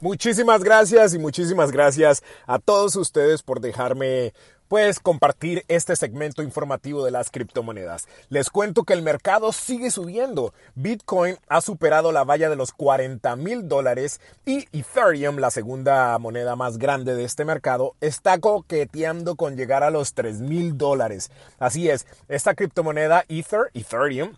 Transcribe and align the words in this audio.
Muchísimas 0.00 0.62
gracias 0.62 1.14
y 1.14 1.18
muchísimas 1.18 1.72
gracias 1.72 2.22
a 2.46 2.58
todos 2.58 2.96
ustedes 2.96 3.42
por 3.42 3.60
dejarme 3.60 4.34
pues 4.68 5.00
compartir 5.00 5.64
este 5.68 5.96
segmento 5.96 6.42
informativo 6.42 7.02
de 7.02 7.10
las 7.10 7.30
criptomonedas. 7.30 8.06
Les 8.28 8.50
cuento 8.50 8.84
que 8.84 8.92
el 8.92 9.00
mercado 9.00 9.52
sigue 9.52 9.90
subiendo. 9.90 10.52
Bitcoin 10.74 11.38
ha 11.48 11.62
superado 11.62 12.12
la 12.12 12.24
valla 12.24 12.50
de 12.50 12.56
los 12.56 12.72
40 12.72 13.36
mil 13.36 13.68
dólares 13.68 14.20
y 14.44 14.66
Ethereum, 14.72 15.36
la 15.38 15.50
segunda 15.50 16.18
moneda 16.18 16.56
más 16.56 16.76
grande 16.76 17.14
de 17.14 17.24
este 17.24 17.46
mercado, 17.46 17.94
está 18.02 18.38
coqueteando 18.38 19.36
con 19.36 19.56
llegar 19.56 19.82
a 19.82 19.90
los 19.90 20.12
3 20.12 20.40
mil 20.42 20.76
dólares. 20.76 21.30
Así 21.58 21.88
es, 21.88 22.06
esta 22.28 22.54
criptomoneda 22.54 23.24
Ether, 23.28 23.70
Ethereum, 23.72 24.34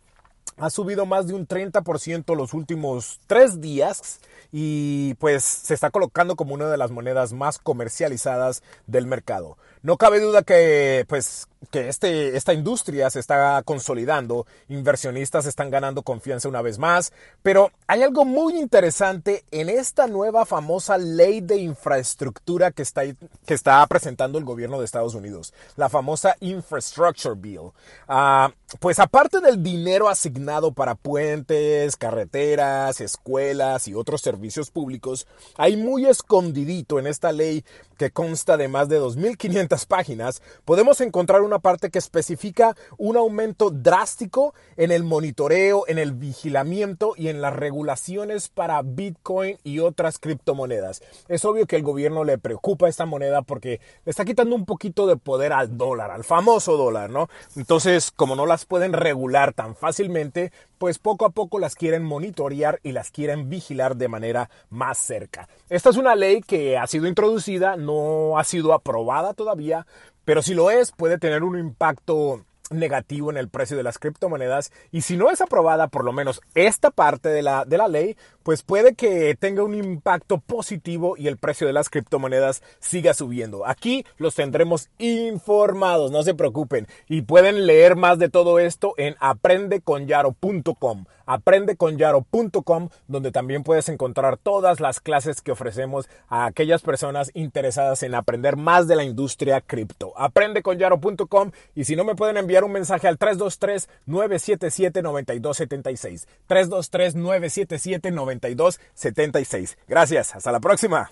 ha 0.58 0.70
subido 0.70 1.06
más 1.06 1.26
de 1.26 1.34
un 1.34 1.46
30% 1.46 2.36
los 2.36 2.54
últimos 2.54 3.20
tres 3.26 3.60
días 3.60 4.20
y 4.50 5.14
pues 5.14 5.44
se 5.44 5.74
está 5.74 5.90
colocando 5.90 6.36
como 6.36 6.54
una 6.54 6.68
de 6.68 6.76
las 6.76 6.90
monedas 6.90 7.32
más 7.32 7.58
comercializadas 7.58 8.62
del 8.86 9.06
mercado. 9.06 9.56
No 9.82 9.96
cabe 9.96 10.20
duda 10.20 10.42
que 10.42 11.04
pues 11.08 11.48
que 11.70 11.88
este, 11.88 12.36
esta 12.36 12.54
industria 12.54 13.10
se 13.10 13.20
está 13.20 13.62
consolidando, 13.64 14.46
inversionistas 14.68 15.46
están 15.46 15.70
ganando 15.70 16.02
confianza 16.02 16.48
una 16.48 16.62
vez 16.62 16.78
más, 16.78 17.12
pero 17.42 17.70
hay 17.86 18.02
algo 18.02 18.24
muy 18.24 18.58
interesante 18.58 19.44
en 19.50 19.68
esta 19.68 20.06
nueva 20.06 20.46
famosa 20.46 20.98
ley 20.98 21.40
de 21.40 21.56
infraestructura 21.56 22.70
que 22.70 22.82
está, 22.82 23.02
que 23.04 23.54
está 23.54 23.86
presentando 23.86 24.38
el 24.38 24.44
gobierno 24.44 24.78
de 24.78 24.84
Estados 24.84 25.14
Unidos, 25.14 25.52
la 25.76 25.88
famosa 25.88 26.36
Infrastructure 26.40 27.34
Bill. 27.36 27.72
Ah, 28.06 28.50
pues 28.80 28.98
aparte 28.98 29.40
del 29.40 29.62
dinero 29.62 30.08
asignado 30.08 30.72
para 30.72 30.94
puentes, 30.94 31.96
carreteras, 31.96 33.00
escuelas 33.00 33.88
y 33.88 33.94
otros 33.94 34.20
servicios 34.20 34.70
públicos, 34.70 35.26
hay 35.56 35.76
muy 35.76 36.06
escondidito 36.06 36.98
en 36.98 37.06
esta 37.06 37.32
ley 37.32 37.64
que 37.96 38.10
consta 38.10 38.56
de 38.56 38.68
más 38.68 38.88
de 38.88 39.00
2.500 39.00 39.86
páginas, 39.86 40.40
podemos 40.64 41.00
encontrar 41.00 41.42
una 41.48 41.58
parte 41.58 41.90
que 41.90 41.98
especifica 41.98 42.76
un 42.96 43.16
aumento 43.16 43.70
drástico 43.70 44.54
en 44.76 44.92
el 44.92 45.02
monitoreo, 45.02 45.84
en 45.88 45.98
el 45.98 46.12
vigilamiento 46.12 47.14
y 47.16 47.28
en 47.28 47.40
las 47.40 47.54
regulaciones 47.54 48.48
para 48.48 48.82
Bitcoin 48.82 49.58
y 49.64 49.80
otras 49.80 50.18
criptomonedas. 50.18 51.02
Es 51.28 51.44
obvio 51.44 51.66
que 51.66 51.76
el 51.76 51.82
gobierno 51.82 52.24
le 52.24 52.38
preocupa 52.38 52.88
esta 52.88 53.06
moneda 53.06 53.42
porque 53.42 53.80
está 54.06 54.24
quitando 54.24 54.54
un 54.54 54.64
poquito 54.64 55.06
de 55.06 55.16
poder 55.16 55.52
al 55.52 55.76
dólar, 55.76 56.10
al 56.10 56.24
famoso 56.24 56.76
dólar, 56.76 57.10
¿no? 57.10 57.28
Entonces, 57.56 58.10
como 58.10 58.36
no 58.36 58.46
las 58.46 58.64
pueden 58.64 58.92
regular 58.92 59.52
tan 59.52 59.74
fácilmente, 59.74 60.52
pues 60.78 60.98
poco 60.98 61.26
a 61.26 61.30
poco 61.30 61.58
las 61.58 61.74
quieren 61.74 62.04
monitorear 62.04 62.80
y 62.82 62.92
las 62.92 63.10
quieren 63.10 63.50
vigilar 63.50 63.96
de 63.96 64.08
manera 64.08 64.50
más 64.70 64.98
cerca. 64.98 65.48
Esta 65.68 65.90
es 65.90 65.96
una 65.96 66.14
ley 66.14 66.40
que 66.40 66.78
ha 66.78 66.86
sido 66.86 67.06
introducida, 67.06 67.76
no 67.76 68.38
ha 68.38 68.44
sido 68.44 68.72
aprobada 68.72 69.34
todavía, 69.34 69.86
pero 70.24 70.42
si 70.42 70.54
lo 70.54 70.70
es, 70.70 70.92
puede 70.92 71.18
tener 71.18 71.42
un 71.42 71.58
impacto 71.58 72.44
negativo 72.70 73.30
en 73.30 73.36
el 73.36 73.48
precio 73.48 73.76
de 73.76 73.82
las 73.82 73.98
criptomonedas 73.98 74.72
y 74.90 75.02
si 75.02 75.16
no 75.16 75.30
es 75.30 75.40
aprobada 75.40 75.88
por 75.88 76.04
lo 76.04 76.12
menos 76.12 76.40
esta 76.54 76.90
parte 76.90 77.28
de 77.28 77.42
la, 77.42 77.64
de 77.64 77.78
la 77.78 77.88
ley, 77.88 78.16
pues 78.42 78.62
puede 78.62 78.94
que 78.94 79.36
tenga 79.38 79.62
un 79.62 79.74
impacto 79.74 80.38
positivo 80.38 81.16
y 81.16 81.28
el 81.28 81.36
precio 81.36 81.66
de 81.66 81.74
las 81.74 81.90
criptomonedas 81.90 82.62
siga 82.80 83.12
subiendo. 83.12 83.66
Aquí 83.66 84.06
los 84.16 84.34
tendremos 84.34 84.88
informados, 84.98 86.10
no 86.10 86.22
se 86.22 86.34
preocupen. 86.34 86.86
Y 87.08 87.22
pueden 87.22 87.66
leer 87.66 87.96
más 87.96 88.18
de 88.18 88.28
todo 88.30 88.58
esto 88.58 88.94
en 88.96 89.16
aprendeconyaro.com. 89.20 91.04
Aprendeconyaro.com, 91.26 92.88
donde 93.06 93.30
también 93.32 93.62
puedes 93.62 93.90
encontrar 93.90 94.38
todas 94.38 94.80
las 94.80 95.00
clases 95.00 95.42
que 95.42 95.52
ofrecemos 95.52 96.08
a 96.28 96.46
aquellas 96.46 96.80
personas 96.80 97.30
interesadas 97.34 98.02
en 98.02 98.14
aprender 98.14 98.56
más 98.56 98.88
de 98.88 98.96
la 98.96 99.04
industria 99.04 99.60
cripto. 99.60 100.14
Aprendeconyaro.com 100.16 101.50
y 101.74 101.84
si 101.84 101.96
no 101.96 102.04
me 102.04 102.14
pueden 102.14 102.38
enviar 102.38 102.57
un 102.64 102.72
mensaje 102.72 103.08
al 103.08 103.18
323 103.18 103.88
977 104.06 105.02
9276. 105.02 106.26
323 106.46 107.14
977 107.14 108.10
9276. 108.10 109.78
Gracias, 109.86 110.34
hasta 110.34 110.52
la 110.52 110.60
próxima. 110.60 111.10